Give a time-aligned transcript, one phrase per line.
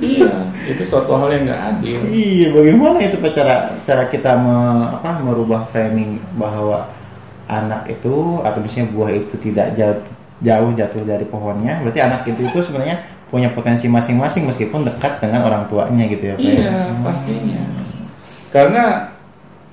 [0.00, 0.30] iya
[0.70, 5.66] itu suatu hal yang nggak adil Iya, bagaimana itu cara cara kita me- apa, merubah
[5.68, 6.86] framing bahwa
[7.50, 9.98] anak itu atau misalnya buah itu tidak jauh,
[10.38, 15.46] jauh jatuh dari pohonnya, berarti anak itu itu sebenarnya punya potensi masing-masing meskipun dekat dengan
[15.46, 16.42] orang tuanya gitu ya Pak.
[16.42, 16.50] ya?
[16.54, 16.72] Iya,
[17.02, 17.62] pastinya.
[18.50, 19.14] Karena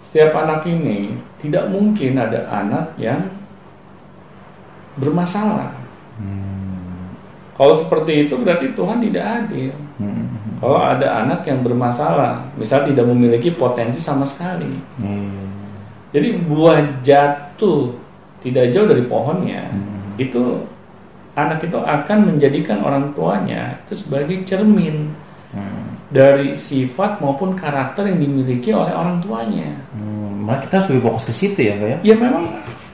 [0.01, 3.25] setiap anak ini tidak mungkin ada anak yang
[4.97, 5.73] bermasalah.
[6.17, 7.13] Hmm.
[7.57, 9.73] Kalau seperti itu berarti Tuhan tidak adil.
[9.97, 10.57] Hmm.
[10.61, 14.77] Kalau ada anak yang bermasalah, misal tidak memiliki potensi sama sekali.
[15.01, 15.53] Hmm.
[16.13, 17.93] Jadi buah jatuh
[18.41, 20.13] tidak jauh dari pohonnya, Hmm.
[20.17, 20.65] itu
[21.37, 25.13] anak itu akan menjadikan orang tuanya itu sebagai cermin
[25.53, 25.96] Hmm.
[26.07, 29.75] Dari sifat maupun karakter yang dimiliki oleh orang tuanya.
[29.91, 30.47] Hmm.
[30.47, 31.97] Malah kita harus lebih fokus ke situ ya Pak ya?
[32.01, 32.45] Ya memang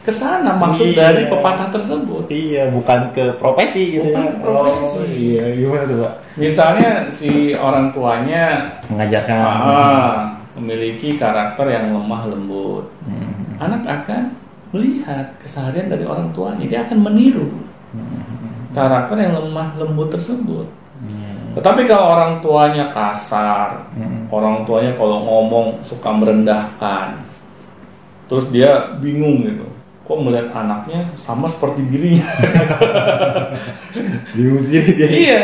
[0.02, 1.00] ke sana maksud Iya.
[1.00, 2.28] dari pepatah tersebut.
[2.28, 4.30] Iya, bukan ke profesi gitu Bukan ya.
[4.30, 4.98] ke profesi.
[5.00, 6.14] Oh, iya, gimana tuh Pak?
[6.36, 8.44] Misalnya si orang tuanya
[8.90, 9.38] Mengajarkan.
[9.38, 10.14] ah,
[10.54, 13.62] memiliki karakter yang lemah lembut, Hmm.
[13.62, 14.34] anak akan
[14.74, 17.48] melihat keseharian dari orang tuanya, dia akan meniru
[18.74, 20.66] karakter yang lemah lembut tersebut.
[21.54, 24.26] Tetapi kalau orang tuanya kasar, Hmm.
[24.34, 27.22] orang tuanya kalau ngomong suka merendahkan,
[28.26, 29.66] terus dia bingung gitu,
[30.02, 32.26] kok melihat anaknya sama seperti dirinya.
[34.36, 35.08] Bingung sendiri dia.
[35.10, 35.42] iya,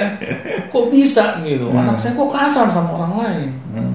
[0.74, 1.86] kok bisa gitu, Hmm.
[1.86, 3.50] anak saya kok kasar sama orang lain.
[3.78, 3.94] Hmm.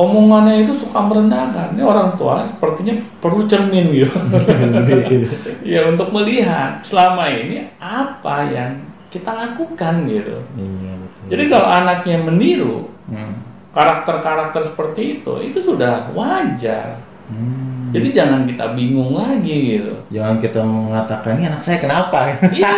[0.00, 1.76] Omongannya itu suka merendahkan.
[1.76, 4.16] Ini orang tua sepertinya perlu cermin gitu.
[5.76, 8.72] ya untuk melihat selama ini apa yang
[9.10, 10.38] kita lakukan gitu.
[10.54, 11.24] Iya, betul.
[11.28, 13.34] Jadi kalau anaknya meniru Hmm.
[13.70, 16.98] karakter-karakter seperti itu, itu sudah wajar.
[17.26, 17.90] Hmm.
[17.90, 19.94] Jadi jangan kita bingung lagi gitu.
[20.08, 22.38] Jangan kita mengatakan ini anak saya kenapa?
[22.54, 22.70] iya,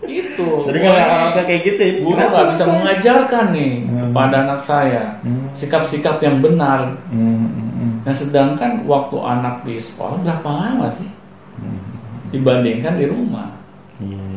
[0.00, 0.46] itu.
[0.62, 1.80] Sering Wah, orang kayak gitu.
[1.80, 2.72] ya, Guru nggak bisa saya?
[2.72, 3.98] mengajarkan nih Hmm.
[4.06, 5.50] kepada anak saya Hmm.
[5.50, 6.94] sikap-sikap yang benar.
[7.10, 7.92] Hmm, hmm, hmm.
[8.06, 11.10] Nah sedangkan waktu anak di sekolah berapa lama sih
[11.56, 11.82] Hmm.
[12.30, 13.50] dibandingkan di rumah?
[13.98, 14.29] Iya.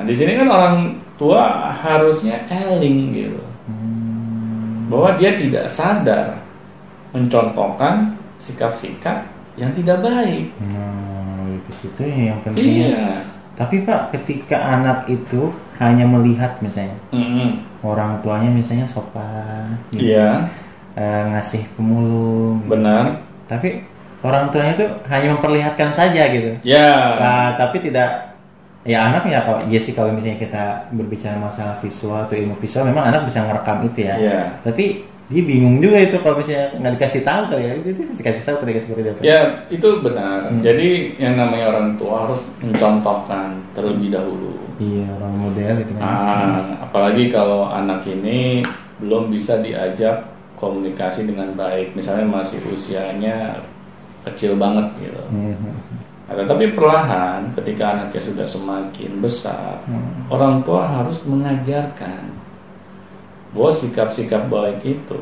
[0.00, 0.76] Nah di sini kan orang
[1.14, 4.88] tua harusnya eling gitu, Hmm.
[4.88, 6.40] bahwa dia tidak sadar
[7.12, 10.48] mencontohkan sikap-sikap yang tidak baik.
[10.64, 12.88] Nah, ke situ ya yang penting.
[12.88, 13.28] Iya.
[13.52, 17.60] Tapi Pak, ketika anak itu hanya melihat misalnya Mm-mm.
[17.84, 20.48] orang tuanya misalnya sopan, gitu, Iya,
[20.96, 22.72] eh, ngasih pemulung, gitu.
[22.72, 23.04] benar.
[23.44, 23.82] tapi
[24.22, 26.54] orang tuanya itu hanya memperlihatkan saja gitu.
[26.62, 28.29] Ya, Nah, tapi tidak
[28.80, 30.64] ya anak ya kalau ya sih kalau misalnya kita
[30.96, 34.14] berbicara masalah visual atau ilmu visual memang anak bisa ngerekam itu ya.
[34.16, 34.40] Iya.
[34.64, 34.84] Tapi
[35.30, 37.72] dia bingung juga itu kalau misalnya nggak dikasih tahu kali ya.
[37.76, 39.20] Itu mesti dikasih tahu ketika seperti itu.
[39.22, 40.38] ya itu benar.
[40.48, 40.62] Hmm.
[40.64, 40.88] Jadi
[41.20, 44.56] yang namanya orang tua harus mencontohkan terlebih dahulu.
[44.80, 46.02] Iya, orang model gitu kan.
[46.02, 48.64] Ah, apalagi kalau anak ini
[48.96, 50.24] belum bisa diajak
[50.56, 53.60] komunikasi dengan baik, misalnya masih usianya
[54.24, 55.22] kecil banget gitu.
[55.32, 55.89] Mhm.
[56.30, 60.30] Nah, tetapi perlahan ketika anaknya sudah semakin besar, Hmm.
[60.30, 62.30] orang tua harus mengajarkan
[63.50, 65.20] bahwa sikap-sikap baik itu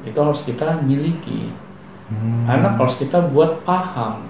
[0.00, 1.52] itu harus kita miliki.
[2.08, 2.48] Hmm.
[2.48, 4.24] Anak harus kita buat paham.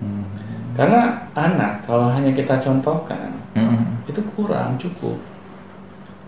[0.00, 0.24] Hmm.
[0.72, 4.08] Karena anak kalau hanya kita contohkan Mhm.
[4.08, 5.20] itu kurang cukup.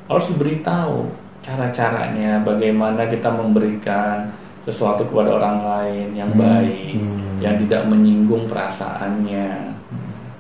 [0.05, 1.09] Harus diberitahu
[1.41, 4.29] cara-caranya, bagaimana kita memberikan
[4.65, 6.41] sesuatu kepada orang lain yang Hmm.
[6.41, 7.37] baik, Hmm.
[7.39, 9.77] yang tidak menyinggung perasaannya.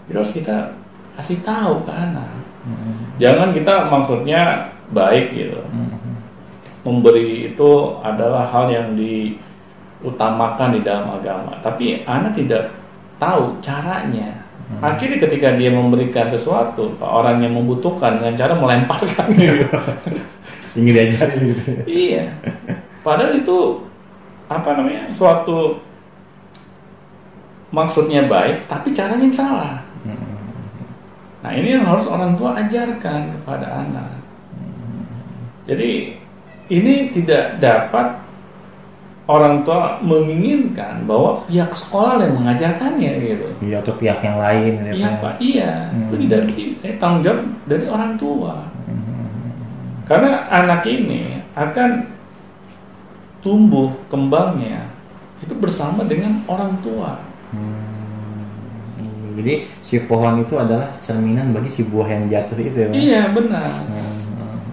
[0.08, 0.72] Itu harus kita
[1.16, 2.32] kasih tahu ke anak.
[2.64, 3.20] Mhm.
[3.20, 5.60] Jangan kita maksudnya baik gitu.
[5.68, 6.16] Mhm.
[6.84, 7.70] Memberi itu
[8.00, 12.72] adalah hal yang diutamakan di dalam agama, tapi anak tidak
[13.16, 14.44] tahu caranya.
[14.64, 14.80] Hmm.
[14.80, 19.68] Akhirnya ketika dia memberikan sesuatu ke orang yang membutuhkan dengan cara melemparkan gitu.
[20.80, 21.60] Ingin diajarin gitu.
[21.84, 22.24] iya.
[23.04, 23.84] Padahal itu
[24.48, 25.08] apa namanya?
[25.10, 25.80] suatu
[27.70, 29.74] maksudnya baik tapi caranya yang salah.
[31.44, 34.16] Nah, ini yang harus orang tua ajarkan kepada anak.
[35.68, 36.16] Jadi
[36.72, 38.16] ini tidak dapat
[39.28, 43.46] orang tua menginginkan bahwa pihak sekolah yang mengajarkannya gitu.
[43.60, 44.72] Iya, atau pihak yang lain.
[44.88, 46.08] gitu Iya pak, iya Hmm.
[46.08, 48.54] itu tidak bisa tanggung jawab dari orang tua.
[48.88, 49.24] Mhm.
[50.08, 51.90] Karena anak ini akan
[53.44, 54.88] tumbuh kembangnya
[55.38, 57.20] itu bersama dengan orang tua.
[57.52, 57.84] Hmm.
[59.34, 62.86] Jadi si pohon itu adalah cerminan bagi si buah yang jatuh itu ya.
[62.88, 62.94] Pak?
[62.96, 63.70] Iya benar.
[63.84, 64.14] Hmm.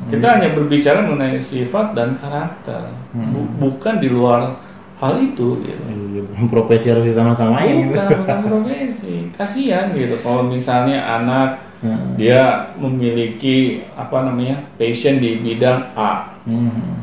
[0.08, 3.32] Kita hanya berbicara mengenai sifat dan karakter, Hmm.
[3.36, 4.56] Bu- bukan di luar
[5.02, 5.66] hal itu.
[5.66, 5.82] Gitu.
[5.82, 7.98] Iya, bukan profesi harus disama-samain gitu.
[7.98, 9.16] Bukan, bukan profesi.
[9.34, 10.16] Kasihan gitu.
[10.22, 11.50] Kalau misalnya anak
[11.82, 12.14] Hmm.
[12.14, 17.01] dia memiliki apa namanya passion di bidang A, Hmm.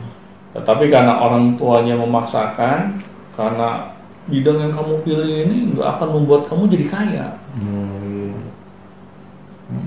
[0.56, 3.00] Tetapi karena orang tuanya memaksakan,
[3.36, 3.92] karena
[4.28, 7.26] bidang yang kamu pilih ini nggak akan membuat kamu jadi kaya.
[7.60, 8.36] Oh, iya.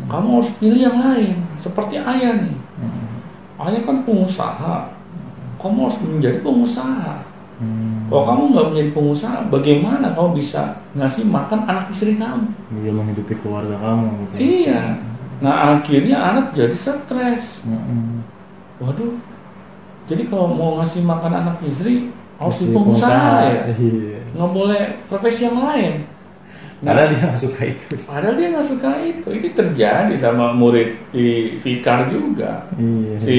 [0.09, 2.57] Kamu harus pilih yang lain, seperti ayah nih.
[2.77, 3.21] Hmm.
[3.57, 4.93] Ayah kan pengusaha.
[5.61, 7.21] Kamu harus menjadi pengusaha.
[7.61, 8.09] Hmm.
[8.09, 12.49] Kalau kamu nggak menjadi pengusaha, bagaimana kamu bisa ngasih makan anak istri kamu?
[12.81, 14.33] Dia menghidupi keluarga kamu gitu.
[14.41, 14.97] Iya.
[15.41, 17.69] Nah akhirnya anak jadi stres.
[17.69, 18.25] Hmm.
[18.81, 19.30] Waduh.
[20.09, 22.09] Jadi kalau mau ngasih makan anak istri
[22.39, 23.61] harus jadi pengusaha ya.
[23.77, 24.19] Iya.
[24.33, 25.93] Nggak boleh profesi yang lain.
[26.81, 27.85] Nah, Padahal dia nggak suka itu.
[28.09, 29.27] padahal dia nggak suka itu.
[29.37, 32.65] Itu terjadi sama murid di Fikar juga.
[32.73, 33.15] Iya.
[33.21, 33.37] Si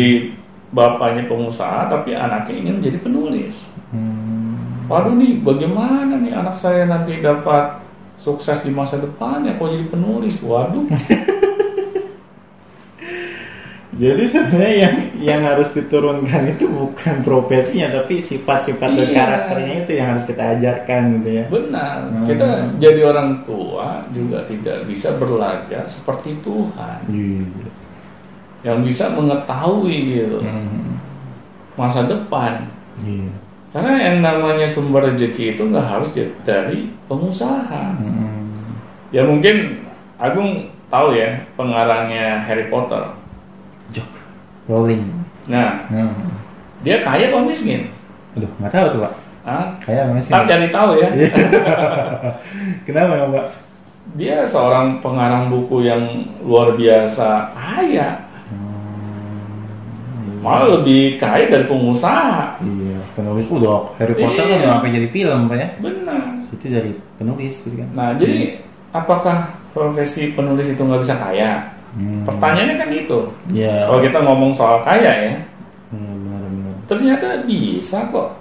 [0.72, 3.76] bapaknya pengusaha tapi anaknya ingin menjadi penulis.
[3.92, 4.86] Hmm.
[4.88, 7.80] Waduh nih, bagaimana nih anak saya nanti dapat
[8.16, 10.38] sukses di masa depannya kalau jadi penulis?
[10.40, 10.86] Waduh,
[13.92, 19.16] Jadi sebenarnya yang yang harus diturunkan itu bukan profesinya tapi sifat-sifat dan Iya.
[19.20, 21.44] karakternya itu yang harus kita ajarkan gitu ya.
[21.52, 21.96] benar.
[22.08, 22.24] Hmm.
[22.24, 22.46] Kita
[22.80, 27.44] jadi orang tua juga tidak bisa berlaga seperti Tuhan Iya.
[28.64, 30.96] yang bisa mengetahui gitu Hmm.
[31.76, 32.64] masa depan.
[32.96, 33.28] Iya.
[33.72, 37.92] Karena yang namanya sumber rezeki itu nggak harus dari pengusaha.
[38.00, 38.72] Hmm.
[39.12, 39.84] Ya mungkin
[40.16, 43.20] Agung tahu ya pengarangnya Harry Potter.
[44.66, 45.04] Rolling.
[45.46, 46.38] Nah, Hmm.
[46.80, 47.90] dia kaya apa miskin?
[48.34, 49.12] Aduh, nggak tahu tuh pak.
[49.42, 49.66] Hah?
[49.78, 50.30] Kayak apa sih?
[50.30, 51.08] Ntar cari tahu ya.
[52.86, 53.46] Kenapa ya pak?
[54.12, 56.02] Dia seorang pengarang buku yang
[56.42, 60.42] luar biasa kaya, Hmm.
[60.42, 62.58] malah lebih kaya dari pengusaha.
[62.58, 64.58] Iya, penulis udah Harry Potter kan Iya.
[64.60, 65.68] udah sampai jadi film pak ya?
[65.78, 66.22] Benar.
[66.50, 67.88] Itu dari penulis gitu kan?
[67.94, 68.58] Nah, jadi
[68.90, 69.36] apakah
[69.72, 71.50] profesi penulis itu nggak bisa kaya?
[71.92, 72.24] Hmm.
[72.24, 73.18] Pertanyaannya kan itu.
[73.52, 73.84] Iya.
[73.84, 75.34] Kalau kita ngomong soal kaya ya,
[75.92, 76.74] Benar-benar.
[76.88, 78.40] ternyata bisa kok.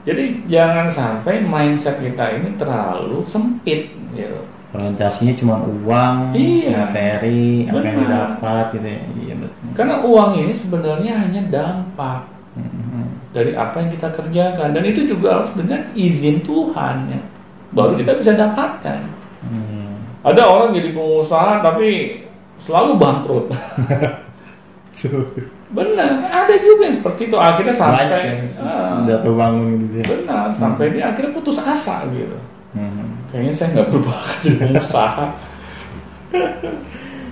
[0.00, 4.40] Jadi jangan sampai mindset kita ini terlalu sempit gitu.
[4.70, 6.88] Orientasinya cuma uang, Iya.
[6.88, 8.00] materi, apa yang Benar.
[8.00, 9.00] didapat gitu ya.
[9.20, 9.66] Iya betul.
[9.76, 13.06] Karena uang ini sebenarnya hanya dampak Hmm.
[13.30, 17.20] dari apa yang kita kerjakan dan itu juga harus dengan izin Tuhan ya.
[17.70, 19.00] Baru kita bisa dapatkan.
[19.44, 19.94] Hmm.
[20.22, 22.20] Ada orang jadi pengusaha tapi
[22.60, 23.46] selalu bangkrut.
[25.70, 27.36] Benar, ada juga yang seperti itu.
[27.38, 28.04] Akhirnya sampai
[28.58, 30.06] ah, jatuh bangun gitu ya.
[30.12, 32.36] benar sampai dia akhirnya putus asa gitu.
[32.74, 33.16] Hmm.
[33.30, 35.26] Kayaknya saya nggak berbakat jadi pengusaha.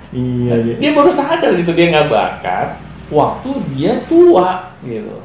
[0.08, 0.75] Iya, iya.
[0.80, 2.69] Dia baru sadar gitu dia nggak bakat
[3.10, 5.19] waktu dia tua gitu.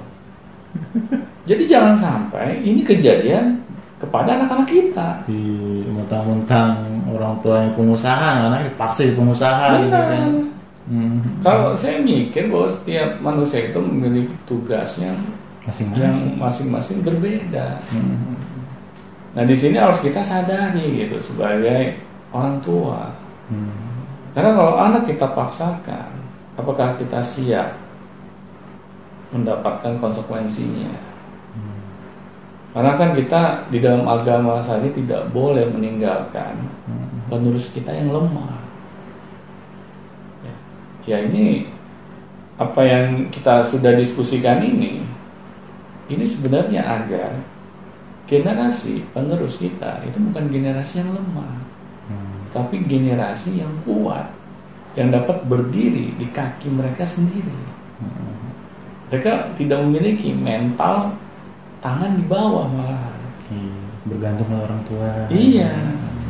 [1.45, 3.61] Jadi jangan sampai ini kejadian
[4.01, 5.09] kepada anak-anak kita.
[5.29, 10.07] Iya, mentang-mentang orang tua yang pengusaha, anak dipaksa jadi pengusaha gitu Benar.
[10.09, 10.31] kan.
[10.83, 11.19] Hmm.
[11.39, 15.21] Kalau saya mikir bahwa setiap manusia itu memiliki tugasnya yang
[15.63, 16.31] masing-masing.
[16.35, 17.79] masing-masing berbeda.
[17.87, 18.35] Hmm.
[19.33, 21.95] Nah di sini harus kita sadari gitu sebagai
[22.35, 23.15] orang tua.
[23.47, 23.71] Hmm.
[24.35, 26.09] Karena kalau anak kita paksakan,
[26.59, 27.79] apakah kita siap
[29.31, 31.12] mendapatkan konsekuensinya?
[32.73, 36.57] Karena kan kita di dalam agama saja tidak boleh meninggalkan
[37.29, 38.65] penerus kita yang lemah.
[41.05, 41.69] Ya ini
[42.57, 45.05] apa yang kita sudah diskusikan ini,
[46.09, 47.43] ini sebenarnya agar
[48.25, 51.59] generasi penerus kita itu bukan generasi yang lemah,
[52.03, 52.51] Hmm.
[52.51, 54.27] tapi generasi yang kuat,
[54.95, 57.55] yang dapat berdiri di kaki mereka sendiri.
[57.99, 58.51] Hmm.
[59.11, 61.15] Mereka tidak memiliki mental
[61.83, 63.19] tangan di bawah malahan.
[63.51, 65.09] Iya, bergantung pada orang tua.
[65.27, 65.71] Iya.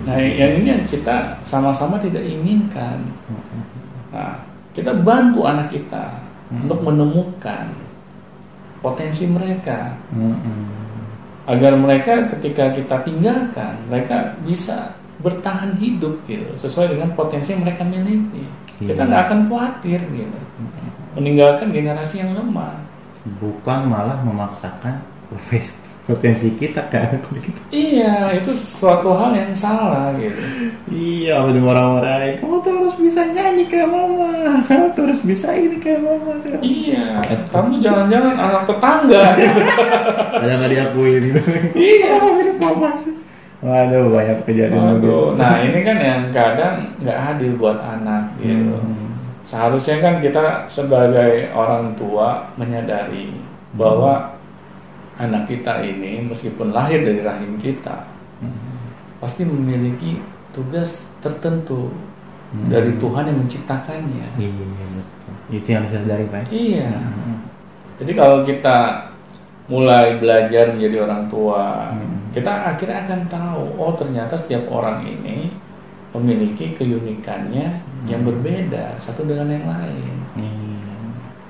[0.03, 2.99] Nah, yang ini yang kita sama-sama tidak inginkan.
[3.29, 3.63] Hmm.
[4.11, 4.33] Nah,
[4.73, 6.17] kita bantu anak kita
[6.49, 6.67] Hmm.
[6.67, 7.69] untuk menemukan
[8.83, 10.67] potensi mereka Hmm.
[11.47, 14.91] agar mereka ketika kita tinggalkan mereka bisa
[15.23, 18.43] bertahan hidup gitu sesuai dengan potensi yang mereka miliki.
[18.75, 19.07] Kita Iya.
[19.07, 20.39] nggak akan khawatir gitu
[21.15, 22.75] meninggalkan generasi yang lemah.
[23.39, 24.99] Bukan malah memaksakan
[26.03, 27.15] potensi kita kan.
[27.71, 30.35] Iya, itu suatu hal yang salah gitu.
[30.91, 34.59] Iya, apa dimarahin Kamu tuh harus bisa nyanyi kayak mama.
[34.67, 36.35] Kamu tuh harus bisa ini kayak mama.
[36.59, 39.23] Iya, kamu jangan-jangan anak tetangga.
[40.43, 41.39] Ada nggak diakuin gitu.
[41.71, 42.11] Iya.
[42.19, 43.15] Mirip mama sih.
[43.63, 48.75] Waduh, banyak kejadian Waduh, nah ini kan yang kadang nggak adil buat anak gitu.
[48.75, 49.15] Hmm.
[49.47, 53.31] seharusnya kan kita sebagai orang tua menyadari
[53.79, 54.32] bahwa
[55.15, 58.09] anak kita ini meskipun lahir dari rahim kita
[59.17, 60.19] pasti memiliki
[60.51, 61.89] tugas tertentu
[62.53, 62.69] Hmm.
[62.69, 64.37] dari Tuhan yang menciptakannya.
[64.37, 65.33] Iya betul.
[65.57, 66.53] Itu yang bisa dari Pak.
[66.53, 67.01] Iya.
[67.01, 67.49] Hmm.
[67.97, 69.09] Jadi kalau kita
[69.65, 72.29] mulai belajar menjadi orang tua, Hmm.
[72.29, 75.49] kita akhirnya akan tahu, oh ternyata setiap orang ini
[76.13, 78.29] memiliki keunikannya yang Hmm.
[78.29, 80.15] berbeda satu dengan yang lain.
[80.37, 80.62] Iya.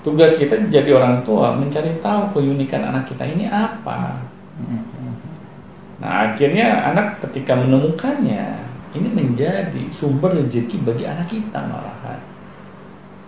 [0.04, 4.20] Tugas kita jadi orang tua mencari tahu keunikan anak kita ini apa.
[6.04, 12.20] Nah akhirnya anak ketika menemukannya ini menjadi sumber rezeki bagi anak kita malahan.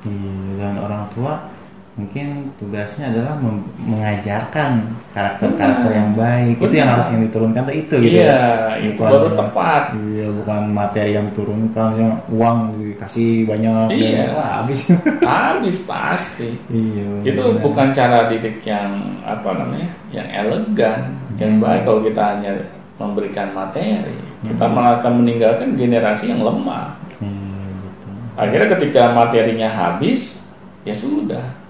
[0.05, 1.54] Iya, dan orang tua
[1.95, 3.39] mungkin tugasnya adalah
[3.79, 4.83] mengajarkan
[5.15, 5.99] karakter-karakter Benar.
[6.03, 6.55] yang baik.
[6.59, 6.99] Itu yang Benar.
[6.99, 8.17] harus yang diturunkan tuh itu gitu.
[8.19, 8.43] Iya, ya.
[8.83, 9.83] itu Bukan- baru tepat.
[9.95, 13.87] Iya, bukan materi yang diturunkan, yang uang dikasih banyak.
[13.95, 14.25] Iya.
[14.35, 14.79] habis.
[15.23, 16.49] Habis pasti.
[16.67, 17.07] iya.
[17.23, 17.63] Itu benar.
[17.63, 18.91] bukan cara didik yang
[19.23, 20.99] apa namanya, yang elegan,
[21.39, 22.51] yang baik kalau kita hanya
[22.99, 24.15] memberikan materi.
[24.43, 26.91] Kita malah akan meninggalkan generasi yang lemah.
[27.17, 28.13] Betul.
[28.35, 30.43] Akhirnya ketika materinya habis,
[30.83, 31.64] ya sudah.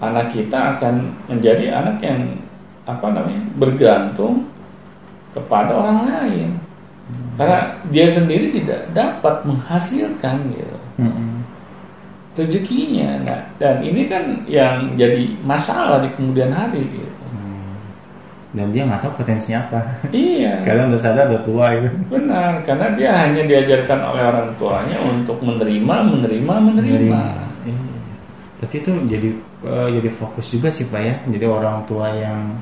[0.00, 0.94] Anak kita akan
[1.30, 2.20] menjadi anak yang
[2.84, 4.44] apa namanya bergantung
[5.32, 6.48] kepada orang lain,
[7.34, 11.42] karena dia sendiri tidak dapat menghasilkan gitu Mm-mm.
[12.38, 13.22] rezekinya.
[13.26, 17.24] Nah, dan ini kan yang jadi masalah di kemudian hari gitu.
[17.34, 17.78] Hmm.
[18.54, 19.80] Dan dia nggak tahu potensinya apa.
[20.14, 21.88] Iya, Kadang udah sadar udah tua gitu.
[22.10, 22.62] benar.
[22.62, 27.20] Karena dia hanya diajarkan oleh orang tuanya untuk menerima, menerima, menerima.
[27.66, 27.78] Iya.
[28.62, 29.28] Tapi itu jadi
[29.64, 31.14] eh, jadi fokus juga sih pak ya.
[31.26, 32.54] Jadi orang tua yang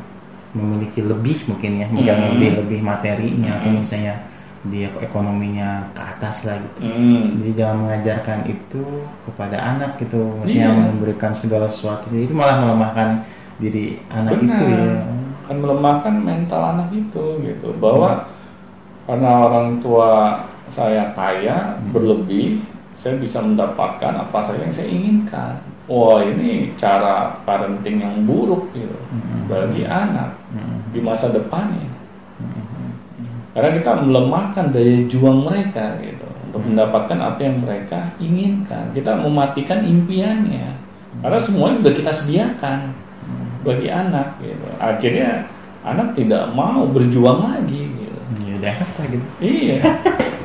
[0.52, 2.28] memiliki lebih mungkin ya, mungkin Hmm.
[2.37, 3.80] lebih lebih materinya atau Hmm.
[3.80, 4.14] misalnya
[4.62, 6.87] dia ekonominya ke atas lah gitu.
[6.87, 7.35] Hmm.
[7.40, 8.82] Jadi jangan mengajarkan itu
[9.26, 10.78] kepada anak gitu, maksudnya Iya.
[10.92, 12.06] memberikan segala sesuatu.
[12.12, 13.26] Jadi itu malah melemahkan
[13.59, 14.54] diri anak Benar.
[14.54, 14.87] itu ya.
[15.42, 17.68] Akan melemahkan mental anak itu gitu.
[17.82, 18.30] Bahwa
[19.02, 20.38] karena orang tua
[20.71, 21.90] saya kaya Hmm.
[21.90, 22.62] berlebih,
[22.94, 25.59] saya bisa mendapatkan apa saja yang saya inginkan.
[25.86, 29.50] Wah ini cara parenting yang buruk gitu Hmm.
[29.50, 30.78] bagi anak Hmm.
[30.94, 31.90] di masa depannya.
[32.38, 32.94] Hmm.
[33.52, 38.88] Karena kita melemahkan daya juang mereka gitu untuk mendapatkan apa yang mereka inginkan.
[38.92, 40.72] Kita mematikan impiannya.
[41.20, 42.78] Karena semuanya sudah kita sediakan
[43.62, 44.66] bagi anak gitu.
[44.80, 45.44] Akhirnya
[45.82, 48.18] anak tidak mau berjuang lagi gitu.
[48.48, 49.26] Ya udah apa gitu.
[49.38, 49.76] Iya.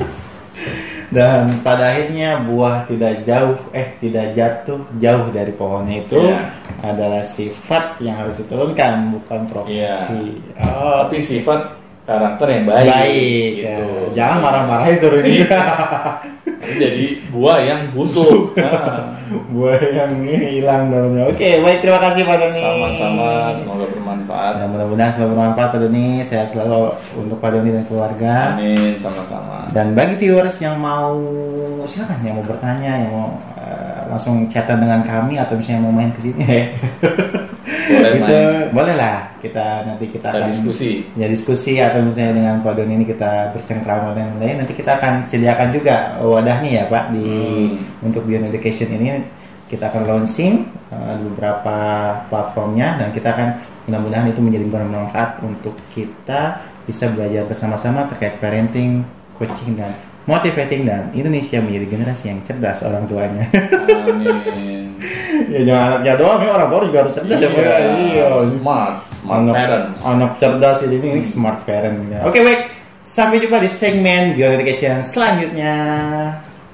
[1.07, 6.51] Dan pada akhirnya buah tidak jauh, eh tidak jatuh jauh dari pohonnya itu Iya.
[6.83, 10.35] adalah sifat yang harus diturunkan, bukan profesi.
[10.59, 12.87] Oh, Tapi sifat karakter yang baik.
[12.91, 13.51] baik.
[13.55, 13.67] gitu.
[13.67, 14.15] ya.
[14.15, 15.35] Jangan marah-marah itu ini.
[16.61, 18.57] Jadi buah yang busuk.
[18.57, 19.13] Nah,
[19.53, 21.29] buah yang ini hilang dalamnya.
[21.29, 22.57] Oke, baik terima kasih Pak Doni.
[22.57, 24.53] sama-sama semoga bermanfaat.
[24.61, 26.07] Dan mudah-mudahan selalu bermanfaat Pak Doni.
[26.25, 28.57] Saya selalu untuk Pak Doni dan keluarga.
[28.57, 29.69] Amin sama-sama.
[29.69, 31.13] Dan bagi viewers yang mau
[31.85, 33.29] silakan yang mau bertanya, yang mau
[33.61, 36.43] eh, langsung chatan dengan kami atau misalnya mau main ke sini
[37.87, 38.67] Boleh Itu main.
[38.69, 40.89] boleh lah kita nanti kita, Kita akan diskusi.
[41.13, 45.23] ya diskusi atau misalnya dengan Pak Doni ini kita bercengkrama dan lain nanti kita akan
[45.23, 48.03] sediakan juga wadahnya ya Pak di Hmm.
[48.03, 49.23] untuk Beyond Education ini
[49.67, 51.75] kita akan launching di beberapa
[52.27, 53.47] platformnya dan kita akan
[53.83, 59.03] mudah-mudahan itu menjadi bermanfaat untuk kita bisa belajar bersama-sama terkait parenting,
[59.35, 59.91] coaching dan
[60.23, 63.47] motivating dan Indonesia menjadi generasi yang cerdas orang tuanya.
[64.03, 64.76] Amin.
[65.53, 67.49] ya jangan anaknya doang ya orang tua juga harus cerdas ya.
[67.49, 68.27] Iya, Iya.
[68.49, 69.99] smart, smart anak, parents.
[70.03, 71.97] anak cerdas ini ini smart parent.
[72.07, 72.21] ya.
[72.23, 72.61] Oke baik,
[73.01, 75.75] sampai jumpa di segmen Beyond Education selanjutnya.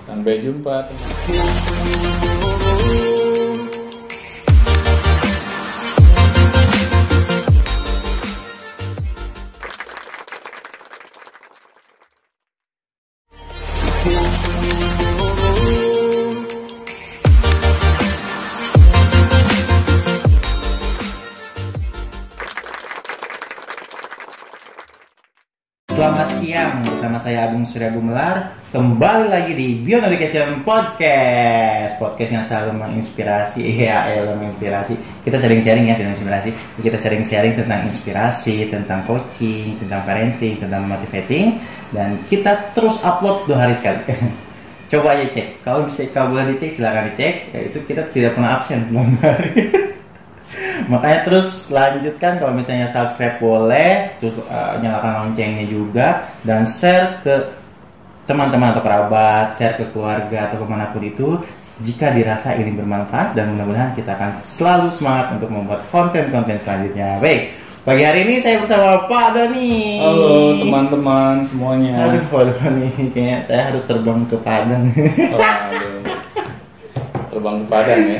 [0.03, 0.83] Sampai jumpa.
[0.85, 2.32] teman.
[27.33, 28.61] Saya Agung Surya Gumelar.
[28.69, 31.97] Kembali lagi di Beyond Education Podcast.
[31.97, 33.65] Podcast yang selalu menginspirasi.
[33.73, 34.93] Iya, elah menginspirasi.
[35.25, 36.53] Kita sharing-sharing ya, tidak inspirasi.
[36.77, 41.57] Kita sharing-sharing tentang inspirasi Tentang coaching, tentang parenting, tentang motivating.
[41.89, 44.05] Dan kita terus upload dua hari sekali.
[44.93, 45.65] Coba aja cek.
[45.65, 47.49] Kalau bisa kalau boleh dicek silahkan dicek.
[47.49, 48.93] Ya, Itu kita tidak pernah absen.
[48.93, 49.89] Hari
[50.89, 56.07] makanya terus lanjutkan kalau misalnya subscribe boleh terus uh, nyalakan loncengnya juga
[56.41, 57.35] dan share ke
[58.23, 61.39] teman-teman atau kerabat share ke keluarga atau ke mana pun itu
[61.81, 67.17] jika dirasa ini bermanfaat dan mudah-mudahan kita akan selalu semangat untuk membuat konten-konten selanjutnya.
[67.17, 67.49] Baik,
[67.81, 69.97] pagi hari ini saya bersama Pak Doni.
[69.97, 72.13] Halo teman-teman semuanya.
[72.13, 74.85] Aduh, waduh nih kayaknya saya harus terbang ke Padang.
[75.33, 76.12] Oh, aduh.
[77.33, 78.19] Terbang ke Padang ya.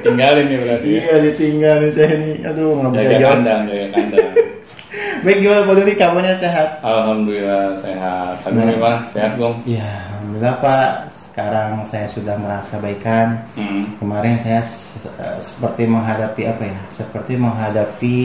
[0.00, 0.98] Tinggalin nih berarti ya.
[0.98, 2.34] Iya, ditinggal nih saya nih.
[2.42, 4.30] Aduh, nggak bisa Jaga kandang, jaga kandang.
[5.24, 5.92] Baik, gimana Pak Doni?
[5.94, 6.68] Kabarnya sehat?
[6.80, 8.34] Alhamdulillah sehat.
[8.40, 8.70] Tapi Nah.
[8.70, 8.98] gimana?
[9.04, 9.60] Sehat Gong?
[9.64, 10.88] Ya, alhamdulillah Pak.
[11.12, 13.44] Sekarang saya sudah merasa baikan.
[13.52, 13.92] Hmm.
[13.96, 16.80] Kemarin saya se- eh, seperti menghadapi apa ya?
[16.88, 18.16] Seperti menghadapi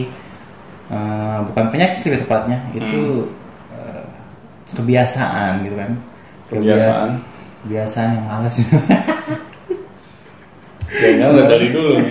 [0.87, 3.27] eh, bukan penyakit sih tepatnya, itu
[3.69, 4.03] eh,
[4.71, 5.91] kebiasaan gitu kan.
[6.47, 7.09] Kebiasaan.
[7.11, 7.29] Kebias-
[7.61, 8.55] Kebiasaan yang males.
[11.31, 12.07] Udah dari dulu nih.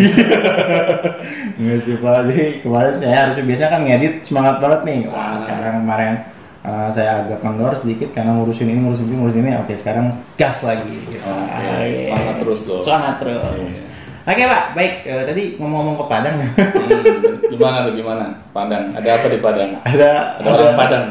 [1.57, 2.17] Enggak sih Pak.
[2.27, 4.99] Jadi kemarin saya harusnya biasa kan ngedit semangat banget nih.
[5.07, 5.35] Wah, Ah.
[5.39, 6.15] sekarang kemarin
[6.61, 9.53] eh, saya agak kendor sedikit karena ngurusin ini, ngurusin ini, ngurusin ini.
[9.59, 10.93] Oke, sekarang gas lagi.
[11.21, 12.13] Ah, iya.
[12.13, 12.81] semangat terus dong.
[12.81, 13.41] Semangat terus.
[13.41, 13.73] Iya.
[14.21, 14.93] Oke Pak, baik.
[15.03, 17.03] Eh, tadi ngomong-ngomong ke Padang, Hmm,
[17.49, 18.25] gimana tuh gimana?
[18.53, 18.85] Padang.
[18.93, 19.71] Ada apa di Padang?
[19.83, 21.05] ada Ada orang Padang.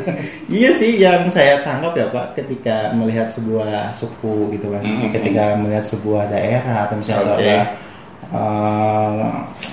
[0.56, 5.54] iya sih yang saya tangkap ya Pak, ketika melihat sebuah suku gitu kan, Hmm, ketika
[5.54, 7.44] melihat sebuah daerah atau misalnya Oke.
[7.44, 7.64] sebuah,
[8.32, 9.22] eh,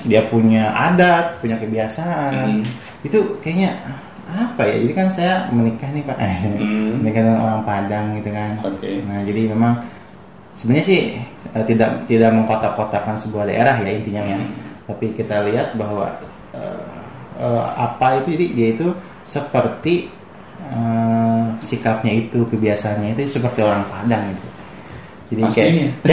[0.06, 2.64] dia punya adat, punya kebiasaan, Hmm.
[3.02, 3.72] itu kayaknya
[4.28, 4.76] apa ya?
[4.80, 6.18] Jadi kan saya menikah nih Pak,
[6.60, 7.00] Hmm.
[7.00, 8.52] menikah dengan orang Padang gitu kan.
[8.64, 9.00] Oke.
[9.04, 9.74] Nah jadi memang
[10.62, 11.02] sebenarnya sih
[11.58, 14.38] eh, tidak tidak mengkotak-kotakan sebuah daerah ya intinya ya.
[14.86, 16.14] Tapi kita lihat bahwa
[16.54, 16.82] eh,
[17.42, 18.88] eh, apa itu jadi dia itu
[19.26, 20.06] seperti
[20.70, 24.48] eh, sikapnya itu kebiasaannya itu seperti orang Padang gitu.
[25.32, 25.90] Jadi kayak Pastinya.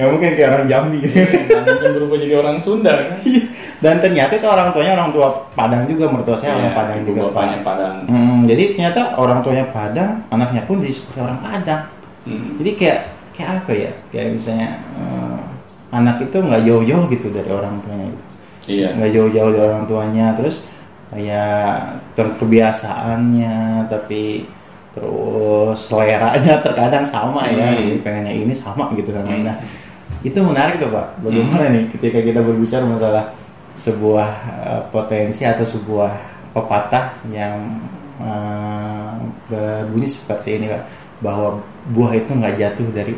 [0.00, 1.20] nggak mungkin kayak orang Jambi gitu.
[1.20, 3.20] Nggak mungkin berubah jadi orang Sunda kan?
[3.84, 7.20] Dan ternyata itu orang tuanya orang tua Padang juga mertua saya orang Iya, Padang juga
[7.28, 7.58] bapaknya.
[7.60, 7.94] Padang.
[8.08, 11.82] Hmm, jadi ternyata orang tuanya Padang, anaknya pun jadi seperti orang Padang.
[12.30, 12.50] Hmm.
[12.62, 13.00] jadi kayak
[13.34, 15.38] kayak apa ya kayak misalnya eh,
[15.90, 18.24] anak itu nggak jauh-jauh gitu dari orang tuanya gitu.
[18.70, 18.88] Iya.
[18.94, 20.56] nggak jauh-jauh dari orang tuanya terus
[21.10, 21.46] ya
[22.14, 23.56] terkebiasaannya
[23.88, 24.46] tapi
[24.90, 27.78] terus seleranya terkadang sama ya Hmm.
[27.78, 29.46] jadi pengennya ini sama gitu sama Hmm.
[29.46, 29.56] nah
[30.20, 33.24] itu menarik tuh pak bagaimana nih ketika kita berbicara masalah
[33.74, 36.12] sebuah eh, potensi atau sebuah
[36.52, 37.56] pepatah yang
[38.20, 39.10] eh,
[39.46, 40.82] berbunyi seperti ini pak
[41.20, 41.60] bahwa
[41.92, 43.14] buah itu nggak jatuh dari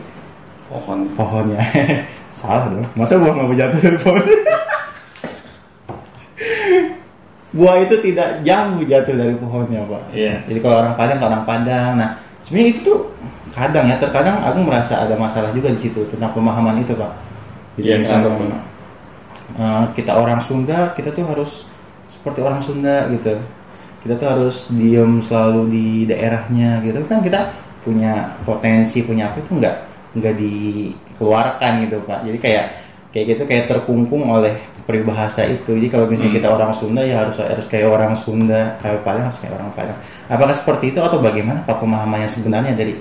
[0.69, 1.05] Pohon.
[1.19, 1.61] pohonnya.
[2.39, 2.87] Salah dong.
[2.97, 4.25] Masa buah nggak mau jatuh dari pohon?
[7.53, 10.03] Buah itu tidak jauh jatuh dari pohonnya pak.
[10.17, 10.41] Iya.
[10.49, 11.91] jadi kalau orang Padang ke orang Padang.
[12.01, 12.99] Nah sebenarnya itu tuh
[13.53, 17.13] kadang ya terkadang aku merasa ada masalah juga di situ tentang pemahaman itu pak.
[17.77, 18.63] Iya, misalnya, kenapa, Pak?
[19.61, 21.69] eh, kita orang Sunda kita tuh harus
[22.09, 23.37] seperti orang Sunda gitu.
[24.01, 27.05] Kita tuh harus diem selalu di daerahnya gitu.
[27.05, 29.77] Kan kita punya potensi punya apa itu nggak
[30.19, 32.19] nggak dikeluarkan gitu pak.
[32.27, 32.65] Jadi kayak
[33.13, 35.79] kayak gitu kayak terkungkung oleh peribahasa itu.
[35.79, 36.39] Jadi kalau misalnya Hmm.
[36.43, 39.99] kita orang Sunda ya harus harus kayak orang Sunda kayak Padang harus kayak orang Padang.
[40.27, 42.95] Apakah seperti itu atau bagaimana pak pemahamannya sebenarnya dari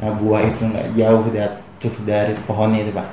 [0.00, 3.06] eh, buah itu nggak jauh jatuh dari pohonnya itu pak?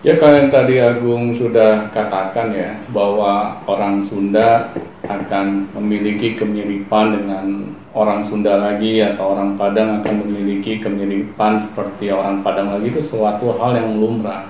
[0.00, 4.72] Ya kalau yang tadi Agung sudah katakan ya bahwa orang Sunda
[5.04, 12.42] akan memiliki kemiripan dengan orang Sunda lagi atau orang Padang akan memiliki kemiripan seperti orang
[12.42, 14.46] Padang lagi itu suatu hal yang lumrah.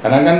[0.00, 0.38] Karena kan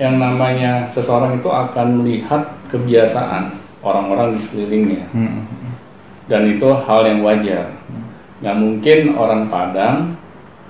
[0.00, 2.42] yang namanya seseorang itu akan melihat
[2.72, 3.52] kebiasaan
[3.84, 5.44] orang-orang di sekelilingnya Hmm.
[6.30, 7.68] dan itu hal yang wajar.
[8.40, 9.96] Nggak mungkin orang Padang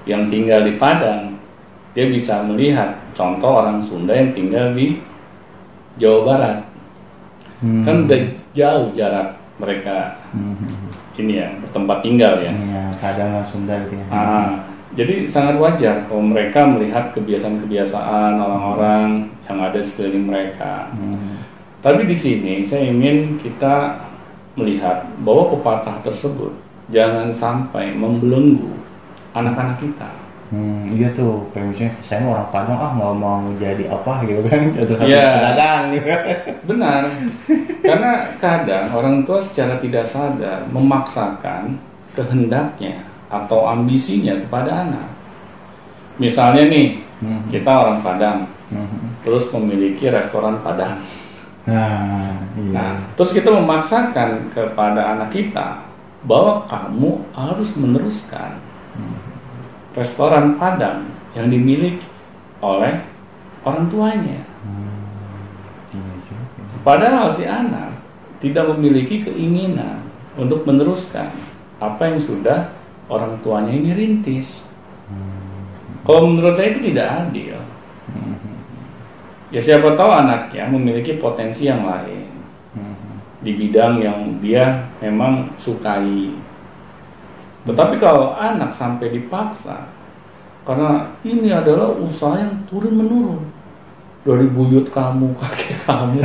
[0.08, 1.36] yang tinggal di Padang
[1.92, 4.98] dia bisa melihat contoh orang Sunda yang tinggal di
[6.00, 6.58] Jawa Barat
[7.60, 7.84] Hmm.
[7.84, 8.22] kan udah
[8.56, 10.54] jauh jarak mereka Hmm.
[11.18, 12.52] ini ya bertempat tinggal ya.
[12.52, 12.84] Iya,
[13.34, 14.06] langsung Sunda gitu ya.
[14.10, 14.48] Ah,
[14.94, 20.90] jadi sangat wajar kalau mereka melihat kebiasaan-kebiasaan orang-orang yang ada di sekeliling mereka.
[20.94, 21.42] Hmm.
[21.80, 23.96] Tapi di sini saya ingin kita
[24.58, 26.52] melihat bahwa pepatah tersebut
[26.90, 28.76] jangan sampai membelenggu
[29.32, 30.10] anak-anak kita.
[30.50, 34.42] Hmm, iya tuh, kayak misalnya saya mau orang Padang ah mau mau jadi apa gitu
[34.44, 35.22] kan, atau Iya.
[35.38, 36.10] pedagang gitu.
[36.66, 37.02] Benar,
[37.78, 41.78] karena kadang orang tua secara tidak sadar memaksakan
[42.18, 42.98] kehendaknya
[43.30, 45.06] atau ambisinya kepada anak.
[46.18, 47.46] Misalnya nih, Hmm.
[47.46, 49.14] kita orang Padang, Hmm.
[49.22, 50.98] terus memiliki restoran Padang.
[51.68, 52.72] Nah, iya.
[52.74, 55.78] Nah, terus kita memaksakan kepada anak kita
[56.26, 58.56] bahwa kamu harus meneruskan
[60.00, 61.04] restoran Padang
[61.36, 62.00] yang dimiliki
[62.64, 63.04] oleh
[63.60, 64.40] orang tuanya.
[65.92, 66.64] Iya juga.
[66.80, 68.00] Padahal si anak
[68.40, 70.00] tidak memiliki keinginan
[70.40, 71.28] untuk meneruskan
[71.76, 72.72] apa yang sudah
[73.12, 74.72] orang tuanya ini rintis.
[76.00, 77.60] Kalau menurut saya itu tidak adil.
[79.50, 82.30] Ya siapa tahu anaknya memiliki potensi yang lain
[83.42, 86.32] di bidang yang dia memang sukai.
[87.66, 89.92] Tetapi kalau anak sampai dipaksa,
[90.64, 93.42] karena ini adalah usaha yang turun menurun
[94.24, 96.24] dari buyut kamu, kakek kamu,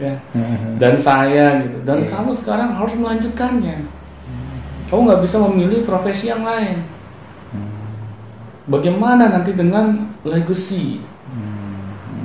[0.00, 0.14] ya,
[0.82, 2.08] dan saya gitu, dan Iya.
[2.08, 3.84] kamu sekarang harus melanjutkannya.
[4.88, 6.84] Kamu nggak bisa memilih profesi yang lain.
[8.62, 11.02] Bagaimana nanti dengan legacy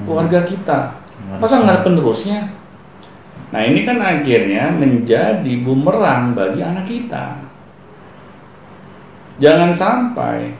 [0.06, 1.00] keluarga kita?
[1.40, 2.40] Masa nggak ada penerusnya?
[3.50, 7.47] Nah ini kan akhirnya menjadi bumerang bagi anak kita.
[9.38, 10.54] Jangan sampai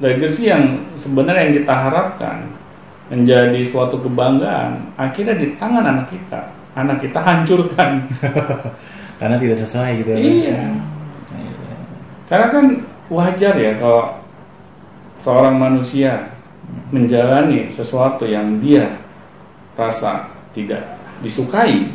[0.00, 2.48] legacy yang sebenarnya yang kita harapkan
[3.12, 6.40] menjadi suatu kebanggaan akhirnya di tangan anak kita.
[6.78, 7.90] Anak kita hancurkan.
[9.20, 10.10] Karena tidak sesuai gitu.
[10.16, 10.18] ya.
[10.18, 10.60] iya.
[12.24, 12.64] Karena kan
[13.10, 14.16] wajar ya kalau
[15.20, 16.32] seorang manusia
[16.88, 18.96] menjalani sesuatu yang dia
[19.76, 21.92] rasa tidak disukai,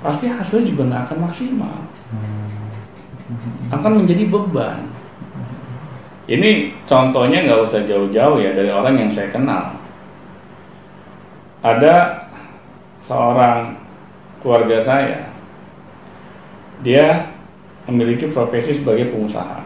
[0.00, 1.76] pasti hasilnya juga nggak akan maksimal,
[3.74, 4.95] akan menjadi beban.
[6.26, 9.78] Ini contohnya nggak usah jauh-jauh ya dari orang yang saya kenal.
[11.62, 12.26] Ada
[12.98, 13.78] seorang
[14.42, 15.30] keluarga saya,
[16.82, 17.30] dia
[17.86, 19.62] memiliki profesi sebagai pengusaha,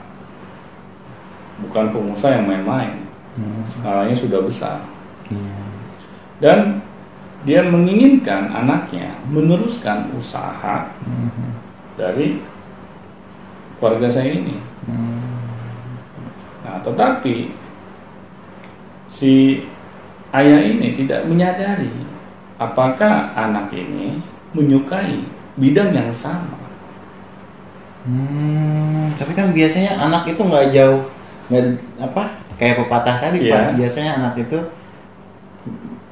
[1.65, 3.63] bukan pengusaha yang main-main, Hmm.
[3.63, 4.83] skalanya sudah besar
[5.31, 5.55] Iya.
[6.43, 6.59] dan
[7.47, 10.91] dia menginginkan anaknya meneruskan usaha
[11.97, 12.43] dari
[13.79, 14.59] keluarga saya ini.
[16.71, 17.51] Nah, tetapi
[19.11, 19.59] si
[20.31, 21.91] ayah ini tidak menyadari
[22.57, 24.23] apakah anak ini
[24.55, 25.27] menyukai
[25.59, 26.55] bidang yang sama.
[28.01, 31.03] Hmm, tapi kan biasanya anak itu nggak jauh
[31.51, 31.65] nggak
[32.01, 32.23] apa
[32.55, 33.53] kayak pepatah tadi Iya.
[33.53, 33.71] Pak.
[33.77, 34.59] biasanya anak itu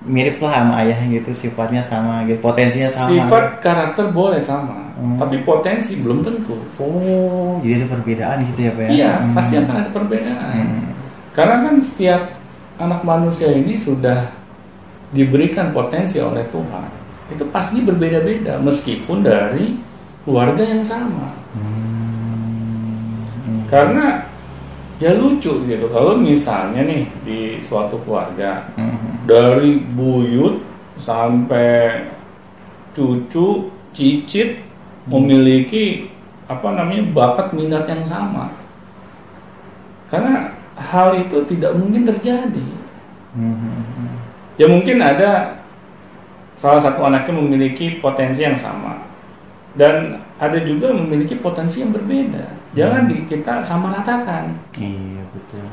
[0.04, 5.14] mirip lah sama ayahnya gitu sifatnya sama gitu potensinya sama Sifat karakter boleh sama, Hmm.
[5.14, 6.58] tapi potensi belum tentu.
[6.82, 9.32] oh jadi ada perbedaan di situ ya pak ya Iya, Hmm.
[9.32, 10.54] pasti akan ada perbedaan.
[10.58, 10.90] Hmm.
[11.30, 12.22] Karena kan setiap
[12.76, 14.34] anak manusia ini sudah
[15.08, 16.90] diberikan potensi oleh Tuhan.
[17.30, 19.78] Itu pasti berbeda-beda meskipun dari
[20.26, 21.30] keluarga yang sama.
[21.54, 23.64] Hmm.
[23.70, 24.26] Karena
[24.98, 29.22] ya lucu gitu kalau misalnya nih di suatu keluarga Hmm.
[29.30, 30.58] dari buyut
[30.98, 32.02] sampai
[32.90, 34.66] cucu, cicit
[35.08, 36.12] memiliki
[36.48, 38.52] apa namanya bakat minat yang sama.
[40.08, 42.68] Karena hal itu tidak mungkin terjadi.
[43.36, 44.16] Hmm.
[44.56, 45.60] Ya mungkin ada
[46.58, 49.06] salah satu anaknya memiliki potensi yang sama
[49.78, 52.58] dan ada juga memiliki potensi yang berbeda.
[52.74, 54.52] Jangan di, kita sama ratakan.
[54.76, 55.64] iya betul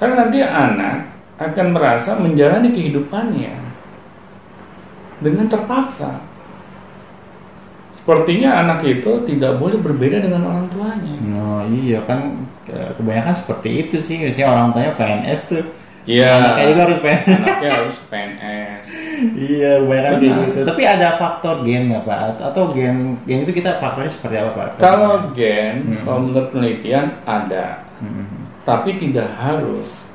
[0.00, 0.96] Karena nanti anak
[1.36, 3.54] akan merasa menjalani kehidupannya
[5.20, 6.29] dengan terpaksa.
[7.90, 11.14] Sepertinya anak itu tidak boleh berbeda dengan orang tuanya.
[11.20, 12.20] no iya kan
[12.62, 15.64] ke- kebanyakan seperti itu sih misalnya orang tuanya PNS tuh
[16.02, 16.32] Iya.
[16.32, 18.84] anaknya juga harus PNS Anaknya harus PNS.
[19.36, 20.46] Iya, kebanyakan kayak Benar.
[20.48, 20.58] gitu.
[20.64, 22.18] Tapi ada faktor gen nggak pak?
[22.30, 24.66] Atau, atau gen gen itu kita faktornya seperti apa pak?
[24.76, 26.00] Kalau gen, Hmm.
[26.00, 28.48] kalau menurut penelitian ada, Hmm.
[28.62, 30.08] tapi tidak harus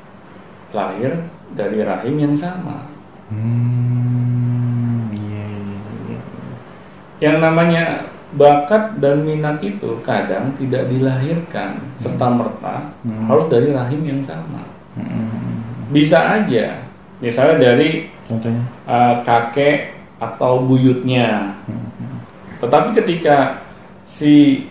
[0.72, 1.12] lahir
[1.52, 2.90] dari rahim yang sama.
[3.28, 4.15] Hmm,
[7.26, 7.84] Yang namanya
[8.36, 13.26] bakat dan minat itu kadang tidak dilahirkan serta merta Hmm.
[13.26, 14.62] harus dari rahim yang sama.
[14.94, 15.90] Hmm.
[15.90, 16.86] Bisa aja,
[17.18, 18.62] misalnya dari Contohnya?
[18.86, 21.56] uh, kakek atau buyutnya.
[21.66, 22.22] Hmm.
[22.60, 23.62] Tetapi ketika
[24.04, 24.66] si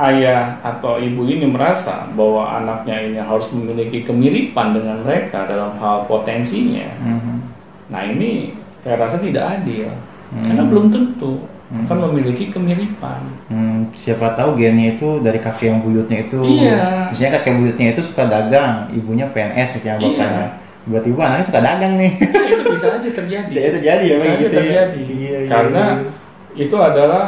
[0.00, 6.08] ayah atau ibu ini merasa bahwa anaknya ini harus memiliki kemiripan dengan mereka dalam hal
[6.08, 7.44] potensinya, Hmm.
[7.92, 9.92] nah ini saya rasa tidak adil
[10.32, 10.44] Hmm.
[10.48, 11.86] karena belum tentu Hmm.
[11.86, 13.22] akan memiliki kemiripan.
[13.46, 16.42] Hmm, siapa tahu gennya itu dari kakek yang buyutnya itu.
[16.42, 17.06] Iya.
[17.08, 20.10] Misalnya kakek buyutnya itu suka dagang, ibunya PNS misalnya Iya.
[20.18, 20.46] bapaknya.
[20.80, 22.12] Tiba-tiba anaknya suka dagang nih.
[22.18, 23.46] Nah, itu bisa aja terjadi.
[23.46, 24.58] Bisa aja terjadi ya, Bisa aja gitu ya.
[24.58, 25.02] terjadi.
[25.06, 26.10] Iya, iya, Karena iya.
[26.58, 27.24] itu adalah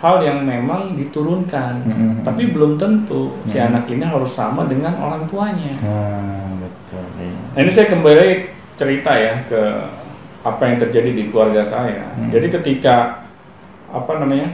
[0.00, 2.14] hal yang memang diturunkan, Hmm.
[2.24, 3.68] tapi belum tentu si Hmm.
[3.68, 5.76] anak ini harus sama dengan orang tuanya.
[5.80, 7.04] Nah, betul.
[7.20, 7.36] Iya.
[7.52, 8.28] Nah, ini saya kembali
[8.74, 9.60] cerita ya ke
[10.40, 12.04] apa yang terjadi di keluarga saya.
[12.16, 12.28] Hmm.
[12.28, 13.23] Jadi ketika
[13.94, 14.48] apa namanya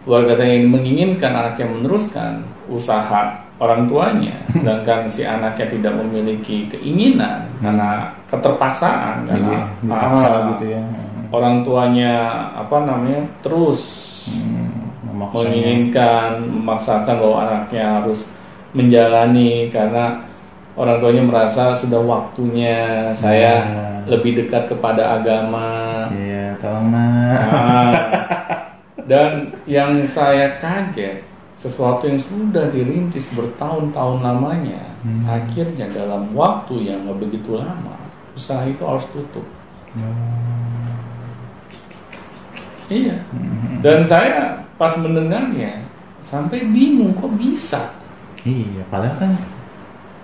[0.00, 7.44] keluarga saya ingin menginginkan anaknya meneruskan usaha orang tuanya, sedangkan si anaknya tidak memiliki keinginan
[7.58, 10.80] karena keterpaksaan Jadi karena dipaksa ah, gitu ya.
[11.28, 12.14] orang tuanya
[12.54, 13.80] apa namanya terus
[14.20, 15.32] Hmm, memaksanya.
[15.34, 18.28] menginginkan memaksakan bahwa anaknya harus
[18.70, 20.22] menjalani karena
[20.72, 23.84] orang tuanya merasa sudah waktunya saya Ya.
[24.08, 26.08] lebih dekat kepada agama.
[26.10, 26.88] Iya, tolong.
[26.88, 27.92] Nah,
[29.10, 31.26] dan yang saya kaget,
[31.58, 35.26] sesuatu yang sudah dirintis bertahun-tahun lamanya, Hmm.
[35.26, 37.98] akhirnya dalam waktu yang nggak begitu lama,
[38.32, 39.42] usaha itu harus tutup.
[42.86, 43.22] Iya.
[43.30, 43.82] Hmm.
[43.82, 45.86] Dan saya pas mendengarnya
[46.22, 47.98] sampai bingung kok bisa.
[48.42, 49.32] Iya, padahal kan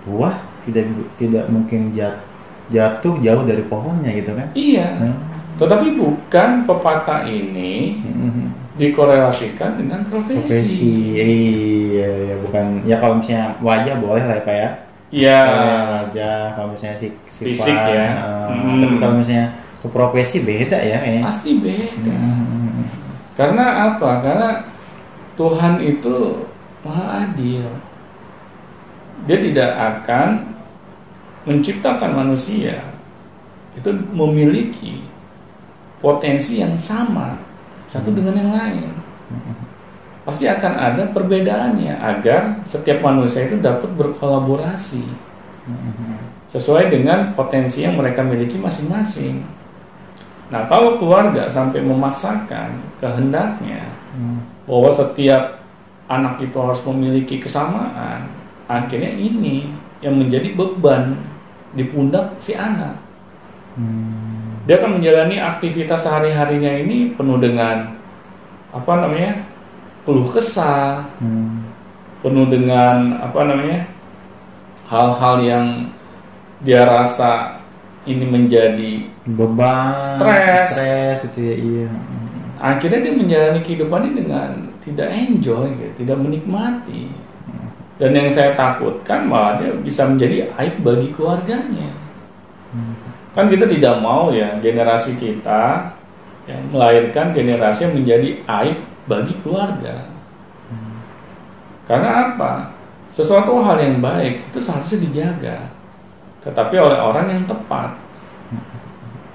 [0.07, 0.87] buah tidak
[1.19, 2.23] tidak mungkin jat-
[2.71, 4.47] jatuh jauh dari pohonnya gitu kan.
[4.51, 4.87] Iya.
[4.99, 5.17] Hmm.
[5.57, 8.66] Tetapi bukan pepatah ini Hmm.
[8.77, 10.37] Dikorelasikan dengan profesi.
[10.45, 14.69] Profesi, iya, ya bukan ya kalau misalnya wajah boleh lah ya pak ya.
[15.07, 15.41] Iya.
[15.47, 18.05] Wajah, kalau misalnya si, sifat, Fisik ya.
[18.05, 18.79] eh, Hmm.
[18.83, 21.23] Tapi kalau misalnya ke profesi beda ya kayaknya.
[21.25, 22.15] Pasti beda.
[22.15, 22.83] Hmm.
[23.33, 24.11] Karena apa?
[24.21, 24.49] Karena
[25.37, 26.17] Tuhan itu
[26.85, 27.65] maha adil.
[29.25, 30.53] Dia tidak akan
[31.47, 32.75] menciptakan manusia
[33.77, 34.99] itu memiliki
[36.03, 37.37] potensi yang sama
[37.87, 38.91] satu dengan yang lain.
[40.27, 45.07] Pasti akan ada perbedaannya agar setiap manusia itu dapat berkolaborasi
[46.51, 49.43] sesuai dengan potensi yang mereka miliki masing-masing.
[50.47, 53.87] Nah, kalau keluarga sampai memaksakan kehendaknya
[54.67, 55.63] bahwa setiap
[56.07, 58.31] anak itu harus memiliki kesamaan,
[58.67, 59.71] akhirnya ini
[60.03, 61.19] yang menjadi beban
[61.75, 62.99] di pundak si anak.
[63.75, 64.36] Hmm.
[64.67, 67.95] Dia akan menjalani aktivitas sehari-harinya ini penuh dengan
[68.75, 69.47] apa namanya?
[70.03, 71.67] peluh kesah, Hmm.
[72.23, 73.87] penuh dengan apa namanya?
[74.87, 75.65] hal-hal yang
[76.63, 77.59] dia rasa
[78.07, 80.67] ini menjadi beban, Stres.
[80.79, 81.87] stres itu ya iya.
[82.55, 84.49] akhirnya dia menjalani kehidupan ini dengan
[84.79, 87.11] tidak enjoy, gitu, tidak menikmati.
[87.99, 91.91] Dan yang saya takutkan malah dia bisa menjadi aib bagi keluarganya.
[93.37, 95.93] Kan kita tidak mau ya generasi kita
[96.49, 100.09] ya, melahirkan generasi yang menjadi aib bagi keluarga.
[101.85, 102.73] Karena apa?
[103.13, 105.69] Sesuatu hal yang baik itu seharusnya dijaga,
[106.41, 107.93] tetapi oleh orang yang tepat.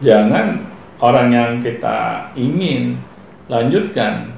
[0.03, 0.67] Jangan
[0.99, 2.99] orang yang kita ingin
[3.47, 4.35] lanjutkan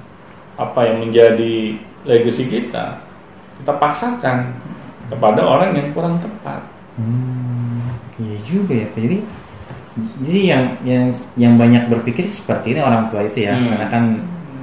[0.60, 3.00] apa yang menjadi legacy kita,
[3.64, 4.52] kita paksakan
[5.08, 6.60] kepada orang yang kurang tepat.
[7.00, 8.88] Hmm, iya juga ya.
[8.94, 9.18] Jadi
[9.94, 11.04] jadi yang yang
[11.38, 13.70] yang banyak berpikir seperti ini orang tua itu ya, Hmm.
[13.70, 14.04] karena kan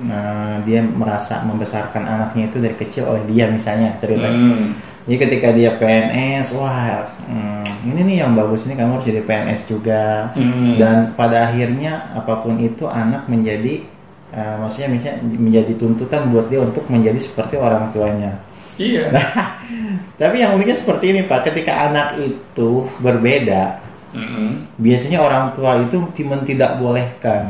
[0.01, 4.27] eh, dia merasa membesarkan anaknya itu dari kecil oleh dia misalnya cerita.
[4.27, 4.75] Hmm.
[5.07, 9.61] Jadi ketika dia PNS, wah hmm, ini nih yang bagus ini kamu harus jadi PNS
[9.71, 10.29] juga.
[10.35, 10.77] Hmm.
[10.77, 13.81] Dan pada akhirnya apa pun itu anak menjadi
[14.35, 18.35] eh, maksudnya misalnya menjadi tuntutan buat dia untuk menjadi seperti orang tuanya.
[18.79, 19.13] Iya.
[20.21, 24.67] Tapi yang uniknya seperti ini Pak, ketika anak itu berbeda, Mm-mm.
[24.75, 27.47] biasanya orang tua itu timen tidak bolehkan.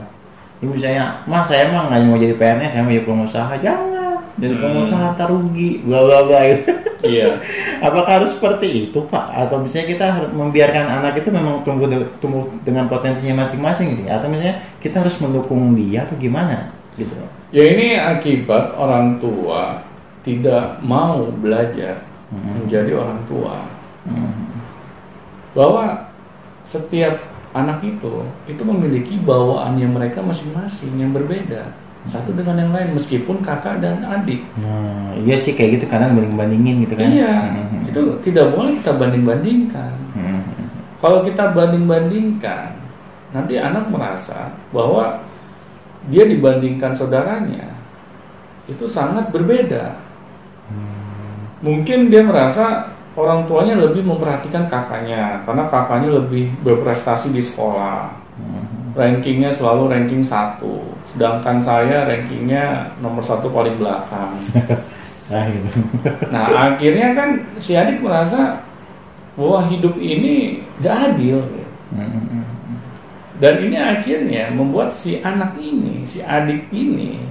[0.62, 4.14] Ini misalnya, mas saya mah nggak mau jadi PNS, saya mau jadi pengusaha, jangan.
[4.38, 4.64] Jadi Hmm.
[4.64, 6.72] pengusaha ntar rugi, bla bla bla gitu.
[7.04, 7.34] Iya.
[7.86, 9.26] Apakah harus seperti itu Pak?
[9.34, 14.06] Atau misalnya kita harus membiarkan anak itu memang tumbuh de- tumbuh dengan potensinya masing-masing sih?
[14.06, 16.70] Atau misalnya kita harus mendukung dia atau gimana?
[16.96, 17.12] Gitu.
[17.52, 19.82] Ya ini akibat orang tua
[20.22, 22.62] tidak mau belajar Hmm.
[22.64, 23.66] menjadi orang tua.
[24.06, 24.48] Hmm.
[25.52, 26.11] Bahwa
[26.64, 27.22] setiap
[27.52, 31.68] anak itu itu memiliki bawaannya mereka masing-masing yang berbeda
[32.10, 34.42] satu dengan yang lain meskipun kakak dan adik.
[34.58, 37.06] Nah, iya sih kayak gitu kadang banding-bandingin gitu kan?
[37.06, 37.86] Iya, Hmm.
[37.86, 39.94] itu tidak boleh kita banding-bandingkan.
[40.18, 40.42] Hmm.
[40.98, 42.74] Kalau kita banding-bandingkan,
[43.38, 45.22] nanti anak merasa bahwa
[46.10, 47.70] dia dibandingkan saudaranya
[48.66, 50.02] itu sangat berbeda.
[51.62, 58.20] Mungkin dia merasa orang tuanya lebih memperhatikan kakaknya karena kakaknya lebih berprestasi di sekolah.
[58.92, 64.36] Rankingnya selalu ranking satu, sedangkan saya rankingnya nomor satu paling belakang.
[65.32, 65.80] Ah, gitu.
[66.28, 68.68] Nah akhirnya kan si adik merasa
[69.40, 71.40] bahwa hidup ini gak adil.
[71.96, 72.44] Hmm.
[73.40, 77.24] Dan ini akhirnya membuat si anak ini, si adik ini,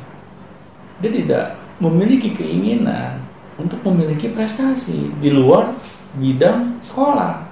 [1.05, 3.21] dia tidak memiliki keinginan
[3.61, 5.77] untuk memiliki prestasi di luar
[6.17, 7.47] bidang sekolah.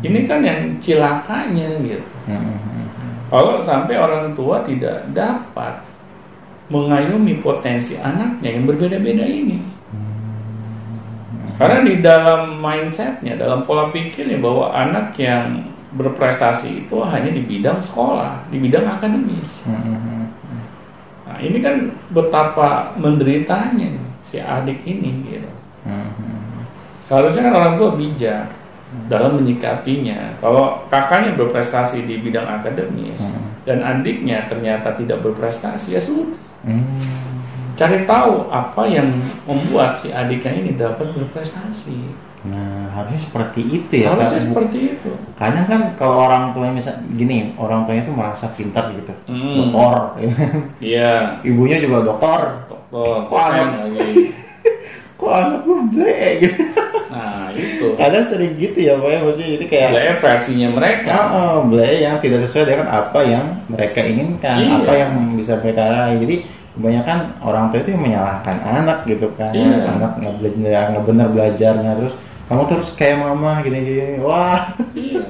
[0.00, 2.08] Ini kan yang cilakanya gitu.
[2.24, 2.88] Hmm.
[3.28, 5.82] Kalau sampai orang tua tidak dapat
[6.72, 9.58] mengayomi potensi anaknya yang berbeda-beda ini.
[11.56, 17.80] Karena di dalam mindsetnya, dalam pola pikirnya bahwa anak yang berprestasi itu hanya di bidang
[17.80, 19.64] sekolah, di bidang akademis.
[19.64, 20.28] Hmm.
[21.24, 23.96] Nah, ini kan betapa menderitanya
[24.36, 25.50] si adik ini gitu.
[25.88, 26.12] Hmm.
[27.00, 28.52] Seharusnya kan orang tua bijak
[29.08, 30.36] dalam menyikapinya.
[30.36, 33.48] Kalau kakaknya berprestasi di bidang akademis Hmm.
[33.64, 36.36] dan adiknya ternyata tidak berprestasi, ya sudah.
[36.68, 36.84] Hmm.
[37.76, 39.08] Cari tahu apa yang
[39.44, 42.26] membuat si adiknya ini dapat berprestasi.
[42.46, 44.14] Nah, harusnya seperti itu ya.
[44.14, 44.46] Harusnya Kak.
[44.48, 45.10] seperti itu.
[45.34, 49.10] Kadang kan kalau orang tuanya misal gini, orang tuanya itu merasa pintar gitu.
[49.26, 49.74] Hmm.
[49.74, 50.22] Dokter.
[50.78, 52.40] Iya, Ibunya juga dokter.
[52.96, 54.22] Wah, dosen anak- lagi.
[55.20, 56.60] Kok anak gue ble gitu.
[57.08, 57.86] Nah, itu.
[57.96, 59.18] Kadang sering gitu ya, Pak ya.
[59.24, 61.14] Maksudnya itu kayak Lah versinya mereka.
[61.16, 64.72] Ah, oh, ble yang tidak sesuai dengan apa yang mereka inginkan, Iya.
[64.76, 66.20] apa yang bisa mereka raih.
[66.20, 66.36] Jadi
[66.76, 69.52] kebanyakan orang tua itu yang menyalahkan anak gitu kan.
[69.56, 69.88] Iya.
[69.88, 72.14] Anak nggak belajar, nggak benar belajarnya terus
[72.46, 74.20] kamu terus kayak mama gini-gini.
[74.20, 74.76] Wah.
[74.92, 75.24] Iya.